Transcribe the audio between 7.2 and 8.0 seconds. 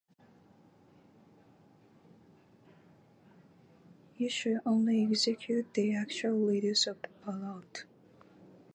plot.